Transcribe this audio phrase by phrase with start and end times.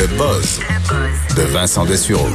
[0.00, 0.60] Le buzz
[1.36, 2.30] de Vincent Dessureau.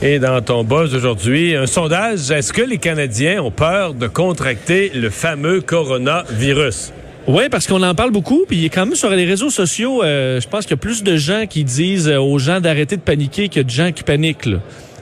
[0.00, 4.92] Et dans ton buzz aujourd'hui, un sondage, est-ce que les Canadiens ont peur de contracter
[4.94, 6.92] le fameux coronavirus?
[7.26, 10.46] Oui, parce qu'on en parle beaucoup, puis quand même sur les réseaux sociaux, euh, je
[10.46, 13.58] pense qu'il y a plus de gens qui disent aux gens d'arrêter de paniquer que
[13.58, 14.46] de gens qui paniquent.
[14.46, 14.58] Là.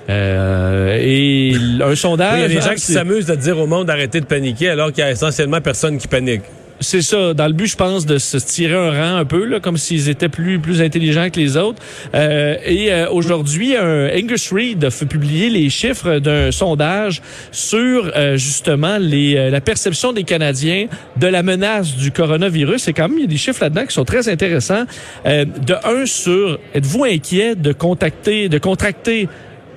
[0.09, 1.55] Euh, et
[1.85, 2.39] un sondage...
[2.39, 4.91] il y a des gens qui s'amusent de dire au monde d'arrêter de paniquer alors
[4.91, 6.45] qu'il y a essentiellement personne qui panique.
[6.81, 9.59] C'est ça, dans le but, je pense, de se tirer un rang un peu, là,
[9.59, 11.83] comme s'ils étaient plus plus intelligents que les autres.
[12.15, 18.13] Euh, et euh, aujourd'hui, un Angus Reid a fait publier les chiffres d'un sondage sur
[18.15, 22.87] euh, justement euh, la perception des Canadiens de la menace du coronavirus.
[22.87, 24.85] Et quand même, il y a des chiffres là-dedans qui sont très intéressants.
[25.25, 29.29] De un sur, êtes-vous inquiet de contacter, de contracter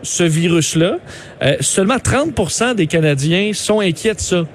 [0.04, 0.98] ce virus-là?
[1.62, 4.46] Seulement 30% des Canadiens sont inquiets de ça.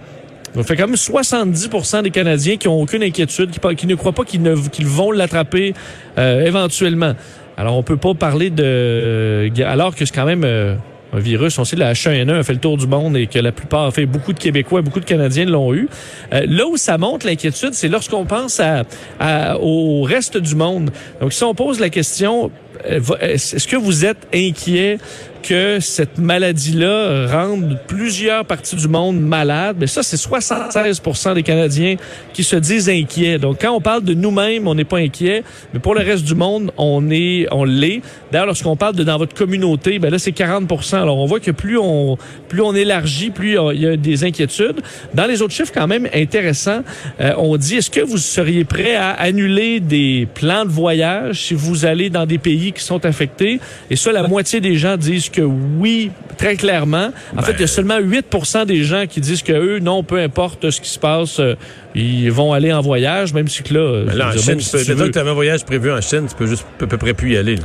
[0.56, 4.86] Ça fait même 70% des Canadiens qui ont aucune inquiétude, qui, ne croient pas qu'ils,
[4.86, 5.74] vont l'attraper
[6.18, 7.14] euh, éventuellement.
[7.56, 8.62] Alors, on peut pas parler de...
[8.64, 10.74] euh, alors que c'est quand même euh,
[11.12, 13.38] un virus, on sait que la H1N1 a fait le tour du monde et que
[13.38, 15.88] la plupart, fait beaucoup de Québécois, beaucoup de Canadiens l'ont eu.
[16.32, 18.84] Euh, là où ça montre l'inquiétude, c'est lorsqu'on pense à,
[19.20, 20.90] à- au reste du monde.
[21.20, 22.50] Donc, si on pose la question,
[22.86, 24.98] euh, est-ce que vous êtes inquiet
[25.46, 31.00] que cette maladie-là rende plusieurs parties du monde malades, mais ça, c'est 76
[31.34, 31.96] des Canadiens
[32.32, 33.38] qui se disent inquiets.
[33.38, 36.34] Donc, quand on parle de nous-mêmes, on n'est pas inquiet, mais pour le reste du
[36.34, 38.02] monde, on est, on l'est.
[38.32, 41.52] D'ailleurs, lorsqu'on parle de dans votre communauté, ben là, c'est 40 Alors, on voit que
[41.52, 44.80] plus on, plus on élargit, plus il y a des inquiétudes.
[45.14, 46.82] Dans les autres chiffres, quand même intéressants,
[47.20, 51.54] euh, on dit, est-ce que vous seriez prêt à annuler des plans de voyage si
[51.54, 53.60] vous allez dans des pays qui sont affectés?
[53.90, 57.10] Et ça, la moitié des gens disent que oui, très clairement.
[57.36, 58.26] En fait, il y a seulement 8
[58.66, 61.54] des gens qui disent que eux, non, peu importe ce qui se passe, euh,
[61.94, 64.58] ils vont aller en voyage, même si que là, Ben là, en dire, Chine, même
[64.58, 66.86] tu si peux, tu que avais un voyage prévu en Chine, tu peux juste à
[66.86, 67.56] peu près plus y aller.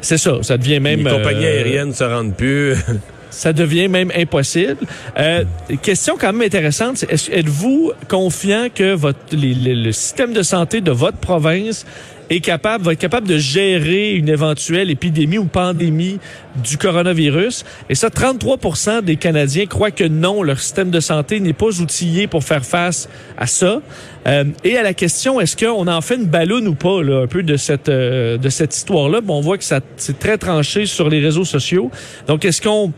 [0.00, 1.00] c'est ça, ça devient même...
[1.04, 2.74] Les compagnies euh, aériennes ne se rendent plus.
[3.30, 4.76] ça devient même impossible.
[5.18, 5.44] Euh,
[5.82, 10.92] question quand même intéressante, êtes-vous confiant que votre, les- les- le système de santé de
[10.92, 11.84] votre province
[12.30, 16.18] est capable, va être capable de gérer une éventuelle épidémie ou pandémie
[16.62, 17.64] du coronavirus?
[17.88, 18.58] Et ça, 33
[19.02, 23.08] des Canadiens croient que non, leur système de santé n'est pas outillé pour faire face
[23.36, 23.80] à ça.
[24.26, 27.26] Euh, et à la question, est-ce qu'on en fait une balloune ou pas, là, un
[27.26, 29.20] peu de cette, euh, de cette histoire-là?
[29.20, 31.90] Bon, on voit que ça, c'est très tranché sur les réseaux sociaux.
[32.26, 32.92] Donc, est-ce qu'on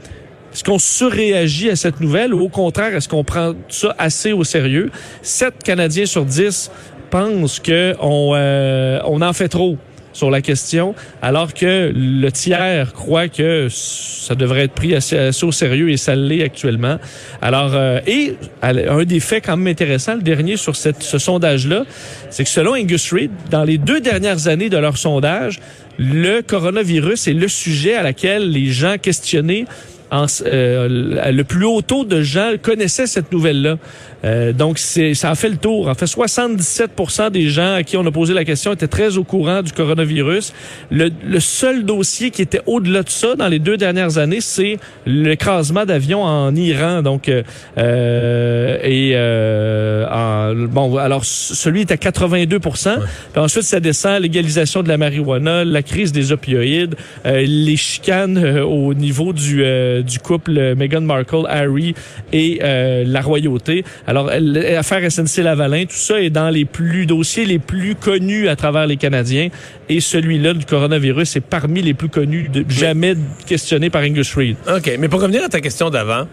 [0.57, 4.43] est-ce qu'on surréagit à cette nouvelle ou au contraire, est-ce qu'on prend ça assez au
[4.43, 4.91] sérieux?
[5.21, 6.71] 7 Canadiens sur 10
[7.11, 9.77] pensent que on, euh, on en fait trop
[10.17, 15.53] sur la question, alors que le tiers croit que ça devrait être pris assez, au
[15.53, 16.97] sérieux et ça l'est actuellement.
[17.43, 21.85] Alors, euh, et un des faits quand même intéressants, le dernier sur cette, ce sondage-là,
[22.31, 25.61] c'est que selon Angus Reid, dans les deux dernières années de leur sondage,
[25.99, 29.67] le coronavirus est le sujet à laquelle les gens questionnés
[30.11, 33.77] en, euh, le plus haut taux de gens connaissaient cette nouvelle-là.
[34.25, 35.89] Euh, donc, c'est, ça a fait le tour.
[35.89, 39.25] En fait, 77% des gens à qui on a posé la question étaient très au
[39.25, 40.53] courant du coronavirus.
[40.91, 44.79] Le, le seul dossier qui était au-delà de ça dans les deux dernières années, c'est
[45.07, 47.03] l'écrasement d'avions en Iran.
[47.03, 47.43] Donc, euh,
[47.79, 52.97] euh, et euh, en- bon, alors celui est à 82%
[53.33, 56.97] Puis ensuite, ça descend légalisation de la marijuana, la crise des opioïdes,
[57.27, 59.63] euh, les chicanes au niveau du,
[59.97, 61.95] euh, du couple Meghan Markle, Harry
[62.33, 63.85] et euh, la royauté.
[64.07, 68.87] Alors, l'affaire SNC-Lavalin, tout ça est dans les plus dossiers les plus connus à travers
[68.87, 69.49] les Canadiens.
[69.89, 73.15] Et celui-là du coronavirus est parmi les plus connus, de, jamais
[73.47, 74.57] questionné par Angus Reid.
[74.69, 76.27] OK, mais pour revenir à ta question d'avant,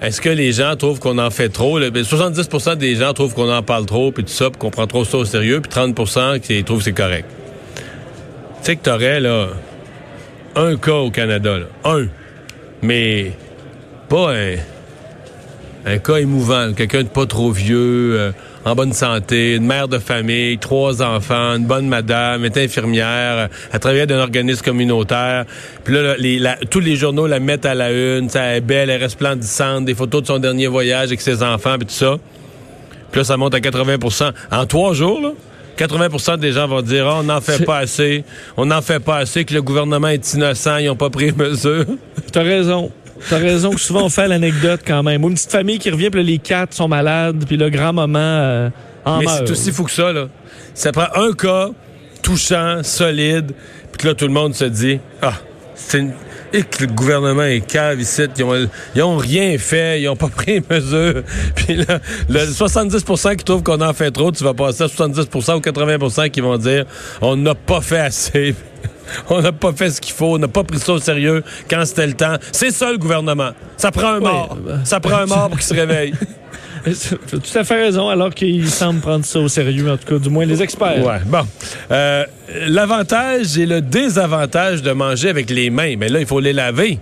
[0.00, 1.78] est-ce que les gens trouvent qu'on en fait trop?
[1.78, 1.90] là?
[1.90, 4.86] Ben, 70% des gens trouvent qu'on en parle trop, puis tout ça, puis qu'on prend
[4.86, 7.26] trop ça au sérieux, puis 30 qui trouvent que c'est correct.
[8.60, 9.48] Tu sais que t'aurais, là,
[10.54, 11.66] un cas au Canada, là.
[11.84, 12.06] Un.
[12.82, 13.32] Mais
[14.08, 14.54] pas un,
[15.86, 18.32] un cas émouvant, quelqu'un de pas trop vieux, euh,
[18.64, 23.46] en bonne santé, une mère de famille, trois enfants, une bonne madame, est infirmière, euh,
[23.72, 25.44] elle travaillait dans un organisme communautaire.
[25.84, 28.60] Puis là, là, les- la- tous les journaux la mettent à la une, ça, est
[28.60, 31.94] belle, elle est resplendissante, des photos de son dernier voyage avec ses enfants, puis tout
[31.94, 32.16] ça.
[33.10, 35.30] Puis là, ça monte à 80% En trois jours, là,
[35.78, 38.24] 80% des gens vont dire Ah, on n'en fait pas assez,
[38.56, 41.86] on n'en fait pas assez, que le gouvernement est innocent, ils n'ont pas pris mesure.
[42.38, 42.92] T'as raison.
[43.28, 45.24] T'as raison que souvent on fait l'anecdote quand même.
[45.24, 48.18] Ou une petite famille qui revient, puis là, les quatre sont malades, puis le grand-maman
[48.20, 48.70] euh,
[49.04, 50.28] en Mais c'est aussi fou que ça, là.
[50.72, 51.70] Ça prend un cas
[52.22, 53.50] touchant, solide,
[53.90, 55.34] puis que là, tout le monde se dit Ah,
[55.74, 56.12] c'est une.
[56.52, 60.14] Et que le gouvernement est cave ici, ils ont, ils ont rien fait, ils ont
[60.14, 61.24] pas pris mesure.
[61.56, 61.98] Puis là,
[62.28, 66.30] le 70% qui trouvent qu'on en fait trop, tu vas passer à 70% ou 80%
[66.30, 66.84] qui vont dire
[67.20, 68.54] on n'a pas fait assez.
[69.30, 71.84] On n'a pas fait ce qu'il faut, on n'a pas pris ça au sérieux quand
[71.84, 72.34] c'était le temps.
[72.52, 73.50] C'est ça le gouvernement.
[73.76, 74.56] Ça prend un mort.
[74.60, 76.12] ben- Ça prend un mort pour qu'il se réveille.
[77.30, 80.30] Tout à fait raison, alors qu'ils semblent prendre ça au sérieux, en tout cas, du
[80.30, 81.04] moins les experts.
[81.04, 81.46] Ouais, bon.
[81.90, 82.24] Euh,
[82.68, 86.98] L'avantage et le désavantage de manger avec les mains, mais là, il faut les laver.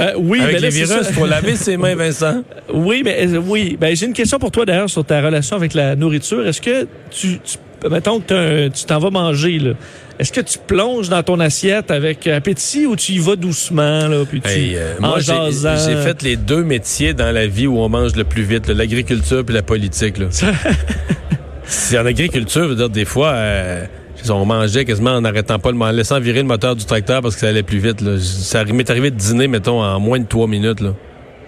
[0.00, 2.42] Euh, oui, avec mais là, les virus, il faut laver ses mains, Vincent.
[2.72, 3.76] Oui, mais euh, oui.
[3.78, 6.46] Ben, j'ai une question pour toi d'ailleurs sur ta relation avec la nourriture.
[6.46, 7.58] Est-ce que tu, tu
[7.88, 9.72] mettons que tu t'en vas manger là,
[10.20, 14.24] est-ce que tu plonges dans ton assiette avec appétit ou tu y vas doucement là,
[14.28, 17.78] puis tu Hey, euh, en moi, j'ai fait les deux métiers dans la vie où
[17.78, 20.18] on mange le plus vite, l'agriculture puis la politique.
[20.18, 20.26] Là.
[21.64, 23.86] C'est en agriculture, je veux dire, des fois, euh,
[24.28, 27.34] on mangeait quasiment en n'arrêtant pas, le, en laissant virer le moteur du tracteur parce
[27.34, 28.02] que ça allait plus vite.
[28.02, 28.18] Là.
[28.18, 30.80] Ça m'est arrivé de dîner, mettons, en moins de trois minutes.
[30.80, 30.94] Là.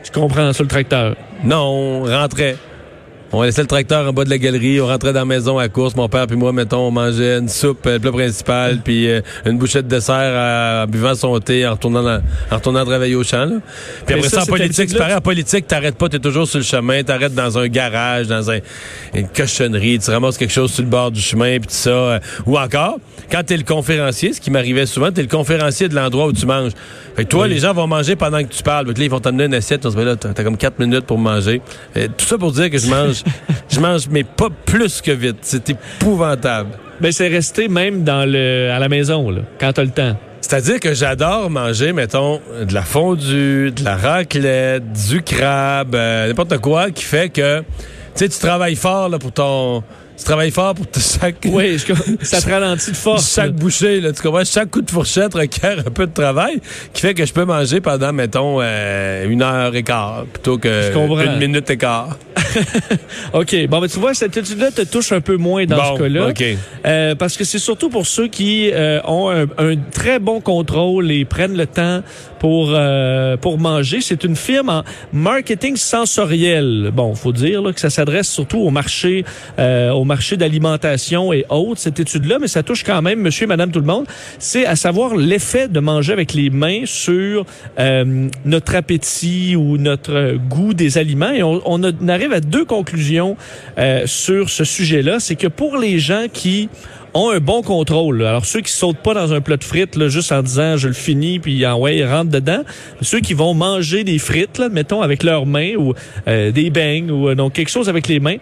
[0.02, 1.14] Je comprends sur le tracteur.
[1.44, 2.56] Non, on rentrait.
[3.34, 5.68] On laissait le tracteur en bas de la galerie, on rentrait dans la maison à
[5.68, 5.96] course.
[5.96, 9.20] Mon père puis moi, mettons, on mangeait une soupe, euh, le plat principal, puis euh,
[9.46, 12.20] une bouchée de dessert euh, en buvant son thé, en retournant, dans-
[12.50, 13.46] en retournant travailler au champ.
[13.46, 13.56] là.
[13.56, 13.60] Puis
[14.08, 15.14] Mais après ça, ça, en politique, c'est pareil.
[15.14, 18.58] En politique, t'arrêtes pas, t'es toujours sur le chemin, t'arrêtes dans un garage, dans un,
[19.14, 21.90] une cochonnerie, tu ramasses quelque chose sur le bord du chemin, puis tout ça.
[21.90, 22.98] euh, ou encore,
[23.30, 26.44] quand t'es le conférencier, ce qui m'arrivait souvent, t'es le conférencier de l'endroit où tu
[26.44, 26.72] manges.
[27.16, 28.86] Fait que toi, les gens vont manger pendant que tu parles.
[28.88, 29.84] Fait que là, ils vont t'amener une assiette.
[29.84, 31.60] On se dit, là, t'as comme quatre minutes pour manger.
[31.94, 33.21] Tout ça pour dire que je mange,
[33.70, 35.38] je mange, mais pas plus que vite.
[35.42, 36.70] C'est épouvantable.
[37.00, 40.16] Ben c'est resté même dans le à la maison là, quand t'as le temps.
[40.42, 46.58] C'est-à-dire que j'adore manger, mettons, de la fondue, de la raclette, du crabe, euh, n'importe
[46.58, 47.64] quoi qui fait que, tu
[48.16, 49.82] sais, tu travailles fort là, pour ton...
[50.22, 51.34] Tu travailles fort pour chaque...
[51.46, 53.34] Oui, je- ça te ralentit de force.
[53.34, 54.44] Chaque bouchée, là, tu comprends?
[54.44, 56.60] Chaque coup de fourchette requiert un peu de travail
[56.92, 60.92] qui fait que je peux manger pendant, mettons, euh, une heure et quart plutôt que
[61.24, 62.16] une minute et quart.
[63.32, 63.66] OK.
[63.68, 66.28] Bon, ben, tu vois, cette étude-là te touche un peu moins dans Bon, ce cas-là.
[66.28, 66.44] OK.
[66.86, 71.10] Euh, parce que c'est surtout pour ceux qui euh, ont un, un très bon contrôle
[71.10, 72.02] et prennent le temps
[72.38, 74.00] pour euh, pour manger.
[74.00, 74.82] C'est une firme en
[75.12, 76.90] marketing sensoriel.
[76.92, 79.24] Bon, faut dire là, que ça s'adresse surtout au marché
[79.58, 83.46] euh, au marché d'alimentation et autres cette étude-là, mais ça touche quand même Monsieur, et
[83.46, 84.06] Madame, tout le monde.
[84.38, 87.44] C'est à savoir l'effet de manger avec les mains sur
[87.78, 91.30] euh, notre appétit ou notre goût des aliments.
[91.30, 93.36] Et on, on, arrive à deux conclusions
[93.78, 95.20] euh, sur ce sujet-là.
[95.20, 96.68] C'est que pour les gens qui
[97.14, 100.08] ont un bon contrôle, alors ceux qui sautent pas dans un plat de frites là,
[100.08, 102.62] juste en disant je le finis puis ah ouais ils rentrent dedans,
[103.02, 105.94] ceux qui vont manger des frites là, mettons avec leurs mains ou
[106.26, 108.36] euh, des beignes ou euh, donc quelque chose avec les mains,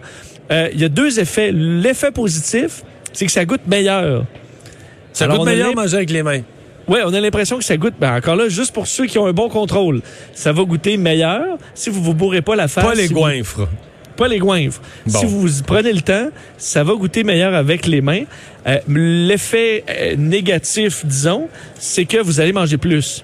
[0.51, 1.51] euh, il y a deux effets.
[1.51, 2.83] L'effet positif,
[3.13, 4.25] c'est que ça goûte meilleur.
[5.13, 6.41] Ça Alors, goûte meilleur manger avec les mains.
[6.87, 7.93] oui, on a l'impression que ça goûte.
[7.99, 10.01] Ben encore là, juste pour ceux qui ont un bon contrôle,
[10.33, 11.57] ça va goûter meilleur.
[11.73, 13.67] Si vous vous bourrez pas la face, Pas les si vous- goinfres.
[14.17, 14.81] pas les goinfres.
[15.07, 15.19] Bon.
[15.19, 18.23] Si vous prenez le temps, ça va goûter meilleur avec les mains.
[18.67, 21.47] Euh, L'effet euh, négatif, disons,
[21.79, 23.23] c'est que vous allez manger plus.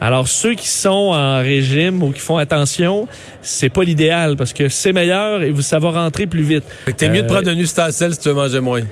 [0.00, 3.08] Alors ceux qui sont en régime ou qui font attention,
[3.42, 6.64] c'est pas l'idéal parce que c'est meilleur et vous ça va rentrer plus vite.
[6.96, 8.82] T'es mieux de Euh, prendre un ustensile si tu veux manger moins.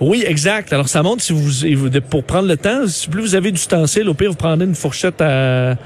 [0.00, 0.72] oui, exact.
[0.72, 4.14] Alors, ça montre si vous, pour prendre le temps, si plus vous avez d'ustensiles, au
[4.14, 5.76] pire, vous prenez une fourchette à,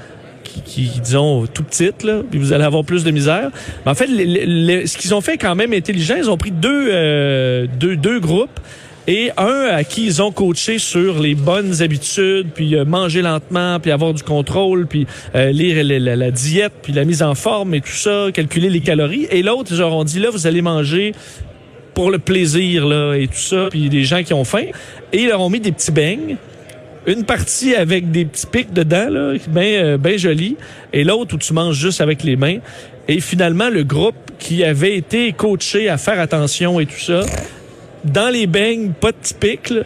[0.43, 3.49] qui, qui, disons, tout petite, là, puis vous allez avoir plus de misère.
[3.85, 6.37] Mais en fait, le- le- le- ce qu'ils ont fait quand même intelligent, ils ont
[6.37, 8.59] pris deux, euh, deux, deux groupes
[9.07, 13.79] et un à qui ils ont coaché sur les bonnes habitudes, puis euh, manger lentement,
[13.79, 17.81] puis avoir du contrôle, puis euh, lire la, diète, puis la mise en forme et
[17.81, 19.27] tout ça, calculer les calories.
[19.31, 21.13] Et l'autre, ils leur ont dit, là, vous allez manger
[21.93, 24.65] pour le plaisir là et tout ça, puis des gens qui ont faim.
[25.11, 26.37] Et ils leur ont mis des petits beignes.
[27.07, 30.55] Une partie avec des petits pics dedans, là, bien euh, ben joli,
[30.93, 32.59] et l'autre où tu manges juste avec les mains.
[33.07, 37.21] Et finalement, le groupe qui avait été coaché à faire attention et tout ça,
[38.03, 39.81] dans les beignes, pas pics, là,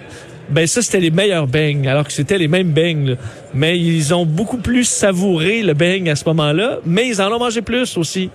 [0.50, 3.12] ben ça, c'était les meilleurs beignes, alors que c'était les mêmes beignes.
[3.12, 3.16] là.
[3.54, 7.40] Mais ils ont beaucoup plus savouré le beigne à ce moment-là, mais ils en ont
[7.40, 8.30] mangé plus aussi.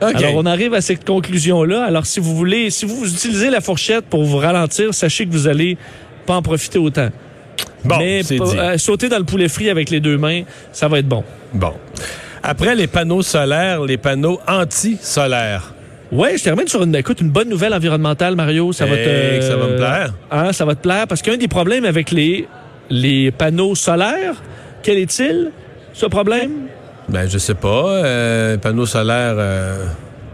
[0.00, 1.84] Alors, on arrive à cette conclusion-là.
[1.84, 5.46] Alors, si vous voulez, si vous utilisez la fourchette pour vous ralentir, sachez que vous
[5.46, 5.76] allez
[6.26, 7.10] pas en profiter autant.
[7.84, 8.40] bon, Mais dit.
[8.40, 11.22] euh, sauter dans le poulet frit avec les deux mains, ça va être bon.
[11.52, 11.72] Bon.
[12.42, 15.72] Après les panneaux solaires, les panneaux anti-solaires.
[16.12, 18.72] Ouais, je termine sur une, écoute, une bonne nouvelle environnementale, Mario.
[18.72, 20.12] Ça va te, ça va me plaire.
[20.30, 22.46] Hein, ça va te plaire parce qu'un des problèmes avec les,
[22.90, 24.34] les panneaux solaires,
[24.82, 25.50] quel est-il,
[25.94, 26.50] ce problème?
[27.08, 27.88] Ben, je sais pas.
[28.04, 29.34] Euh, panneau solaire.
[29.38, 29.86] euh,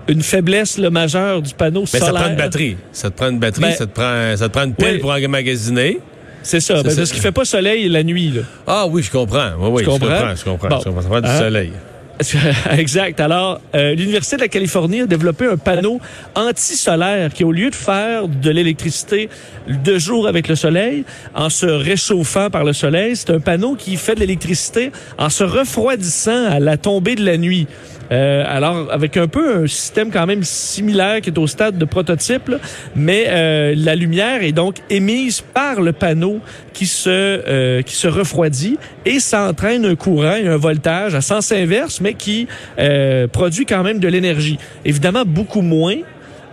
[0.09, 2.15] Une faiblesse le majeure du panneau Mais ça solaire.
[2.15, 2.77] te prend une batterie.
[2.93, 4.99] Ça te prend une batterie, Ben, ça, te prend, ça te prend une pile oui.
[4.99, 6.01] pour emmagasiner.
[6.43, 6.97] C'est ça, ben, ça.
[6.97, 8.31] parce qu'il fait pas soleil la nuit.
[8.31, 8.43] Là.
[8.67, 9.51] Ah oui, je comprends.
[9.61, 10.09] Oui, oui, je comprends?
[10.09, 10.35] comprends.
[10.35, 10.69] Je comprends.
[10.69, 10.79] Bon.
[10.81, 11.03] je comprends.
[11.03, 11.39] Ça prend du Hein?
[11.39, 11.73] soleil.
[12.73, 13.21] exact.
[13.21, 16.01] Alors, euh, l'Université de la Californie a développé un panneau
[16.35, 19.29] anti-solaire qui, au lieu de faire de l'électricité
[19.69, 23.97] de jour avec le soleil, en se réchauffant par le soleil, c'est un panneau qui
[23.97, 27.67] fait de l'électricité en se refroidissant à la tombée de la nuit.
[28.11, 31.85] Euh, alors, avec un peu un système quand même similaire qui est au stade de
[31.85, 32.51] prototype,
[32.97, 36.41] mais euh, la lumière est donc émise par le panneau
[36.73, 41.21] qui se euh, qui se refroidit et ça entraîne un courant et un voltage à
[41.21, 42.49] sens inverse, qui
[42.79, 44.59] euh, produit quand même de l'énergie.
[44.85, 45.97] Évidemment, beaucoup moins.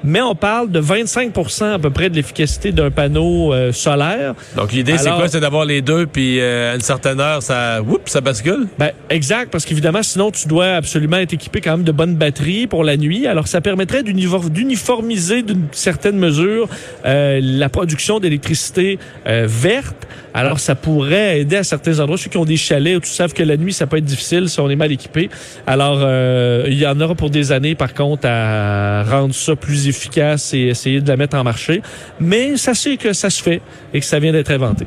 [0.03, 4.35] Mais on parle de 25 à peu près de l'efficacité d'un panneau euh, solaire.
[4.55, 5.27] Donc, l'idée, c'est quoi?
[5.27, 8.67] C'est d'avoir les deux, puis euh, à une certaine heure, ça, oups, ça bascule?
[8.77, 12.67] Ben, exact, parce qu'évidemment, sinon, tu dois absolument être équipé quand même de bonnes batteries
[12.67, 13.25] pour la nuit.
[13.27, 16.67] Alors, ça permettrait d'unifor- d'uniformiser d'une certaine mesure
[17.05, 20.07] euh, la production d'électricité euh, verte.
[20.33, 23.33] Alors, ça pourrait aider à certains endroits, ceux qui ont des chalets, où tu savent
[23.33, 25.29] que la nuit, ça peut être difficile si on est mal équipé.
[25.65, 29.55] Alors, euh, il y en aura pour des années, par contre, à rendre ça
[29.87, 31.81] efficace et essayer de la mettre en marché.
[32.19, 33.61] Mais sachez que ça se fait
[33.93, 34.85] et que ça vient d'être inventé.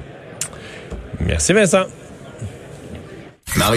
[1.20, 1.84] Merci, Vincent.
[3.56, 3.76] Mario